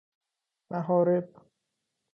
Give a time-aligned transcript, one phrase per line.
[0.71, 1.29] محارب